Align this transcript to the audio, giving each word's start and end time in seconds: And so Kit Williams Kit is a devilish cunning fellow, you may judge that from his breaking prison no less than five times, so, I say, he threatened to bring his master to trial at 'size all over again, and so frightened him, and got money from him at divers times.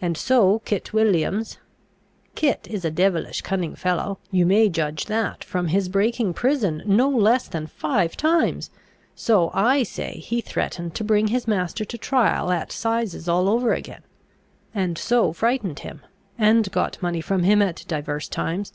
And 0.00 0.16
so 0.16 0.60
Kit 0.60 0.94
Williams 0.94 1.58
Kit 2.34 2.66
is 2.70 2.86
a 2.86 2.90
devilish 2.90 3.42
cunning 3.42 3.74
fellow, 3.74 4.16
you 4.30 4.46
may 4.46 4.70
judge 4.70 5.04
that 5.04 5.44
from 5.44 5.68
his 5.68 5.90
breaking 5.90 6.32
prison 6.32 6.82
no 6.86 7.10
less 7.10 7.46
than 7.48 7.66
five 7.66 8.16
times, 8.16 8.70
so, 9.14 9.50
I 9.52 9.82
say, 9.82 10.20
he 10.20 10.40
threatened 10.40 10.94
to 10.94 11.04
bring 11.04 11.26
his 11.26 11.46
master 11.46 11.84
to 11.84 11.98
trial 11.98 12.50
at 12.50 12.72
'size 12.72 13.28
all 13.28 13.46
over 13.46 13.74
again, 13.74 14.04
and 14.74 14.96
so 14.96 15.34
frightened 15.34 15.80
him, 15.80 16.00
and 16.38 16.72
got 16.72 17.02
money 17.02 17.20
from 17.20 17.42
him 17.42 17.60
at 17.60 17.84
divers 17.86 18.26
times. 18.26 18.72